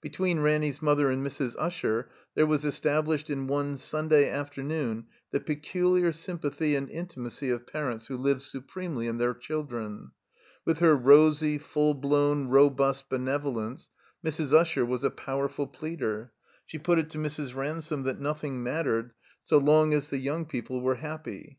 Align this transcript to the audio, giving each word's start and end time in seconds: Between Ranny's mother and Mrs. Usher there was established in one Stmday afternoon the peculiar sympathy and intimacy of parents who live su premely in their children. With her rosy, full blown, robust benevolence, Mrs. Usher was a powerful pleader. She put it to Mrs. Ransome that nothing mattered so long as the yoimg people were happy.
Between 0.00 0.40
Ranny's 0.40 0.80
mother 0.80 1.10
and 1.10 1.22
Mrs. 1.22 1.54
Usher 1.58 2.08
there 2.34 2.46
was 2.46 2.64
established 2.64 3.28
in 3.28 3.46
one 3.46 3.74
Stmday 3.74 4.32
afternoon 4.32 5.04
the 5.32 5.38
peculiar 5.38 6.12
sympathy 6.12 6.74
and 6.74 6.88
intimacy 6.88 7.50
of 7.50 7.66
parents 7.66 8.06
who 8.06 8.16
live 8.16 8.40
su 8.42 8.62
premely 8.62 9.06
in 9.06 9.18
their 9.18 9.34
children. 9.34 10.12
With 10.64 10.78
her 10.78 10.96
rosy, 10.96 11.58
full 11.58 11.92
blown, 11.92 12.48
robust 12.48 13.10
benevolence, 13.10 13.90
Mrs. 14.24 14.54
Usher 14.54 14.86
was 14.86 15.04
a 15.04 15.10
powerful 15.10 15.66
pleader. 15.66 16.32
She 16.64 16.78
put 16.78 16.98
it 16.98 17.10
to 17.10 17.18
Mrs. 17.18 17.54
Ransome 17.54 18.04
that 18.04 18.18
nothing 18.18 18.62
mattered 18.62 19.12
so 19.44 19.58
long 19.58 19.92
as 19.92 20.08
the 20.08 20.16
yoimg 20.26 20.48
people 20.48 20.80
were 20.80 20.94
happy. 20.94 21.58